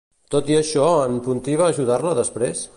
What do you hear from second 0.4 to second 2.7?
i això, en Puntí va ajudar-la després?